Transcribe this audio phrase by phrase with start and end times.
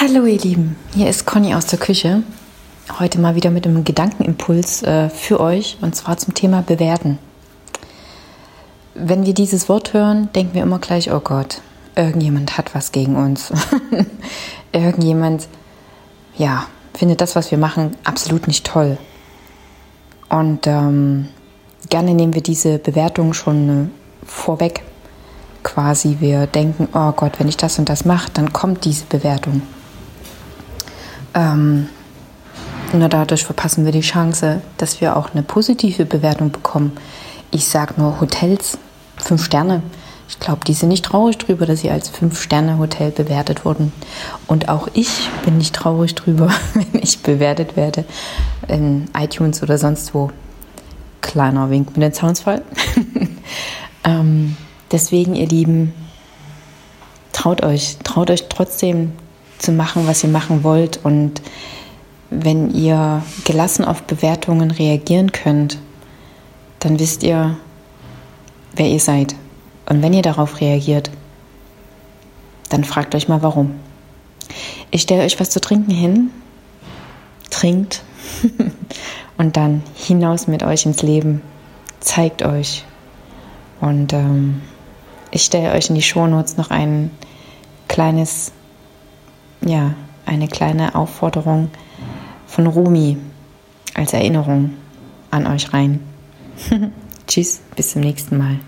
[0.00, 2.22] Hallo ihr Lieben, hier ist Conny aus der Küche.
[3.00, 7.18] Heute mal wieder mit einem Gedankenimpuls äh, für euch und zwar zum Thema Bewerten.
[8.94, 11.62] Wenn wir dieses Wort hören, denken wir immer gleich, oh Gott,
[11.96, 13.52] irgendjemand hat was gegen uns.
[14.72, 15.48] irgendjemand,
[16.36, 18.98] ja, findet das, was wir machen, absolut nicht toll.
[20.28, 21.26] Und ähm,
[21.90, 23.88] gerne nehmen wir diese Bewertung schon äh,
[24.24, 24.84] vorweg.
[25.64, 29.62] Quasi, wir denken, oh Gott, wenn ich das und das mache, dann kommt diese Bewertung.
[31.38, 31.88] Ähm,
[32.92, 36.92] nur dadurch verpassen wir die Chance, dass wir auch eine positive Bewertung bekommen.
[37.52, 38.76] Ich sage nur Hotels,
[39.16, 39.82] fünf Sterne.
[40.28, 43.92] Ich glaube, die sind nicht traurig drüber, dass sie als Fünf-Sterne-Hotel bewertet wurden.
[44.46, 48.04] Und auch ich bin nicht traurig drüber, wenn ich bewertet werde
[48.66, 50.30] in iTunes oder sonst wo.
[51.22, 52.62] Kleiner Wink mit dem Soundsfall.
[54.04, 54.56] ähm,
[54.92, 55.94] deswegen, ihr Lieben,
[57.32, 59.12] traut euch, traut euch trotzdem
[59.58, 61.00] zu machen, was ihr machen wollt.
[61.02, 61.42] Und
[62.30, 65.78] wenn ihr gelassen auf Bewertungen reagieren könnt,
[66.80, 67.56] dann wisst ihr,
[68.74, 69.34] wer ihr seid.
[69.88, 71.10] Und wenn ihr darauf reagiert,
[72.68, 73.74] dann fragt euch mal warum.
[74.90, 76.30] Ich stelle euch was zu trinken hin,
[77.50, 78.02] trinkt
[79.38, 81.42] und dann hinaus mit euch ins Leben,
[82.00, 82.84] zeigt euch.
[83.80, 84.62] Und ähm,
[85.30, 87.10] ich stelle euch in die Shownotes noch ein
[87.86, 88.52] kleines
[89.60, 89.94] ja,
[90.26, 91.70] eine kleine Aufforderung
[92.46, 93.16] von Rumi
[93.94, 94.74] als Erinnerung
[95.30, 96.00] an euch rein.
[97.26, 98.58] Tschüss, bis zum nächsten Mal.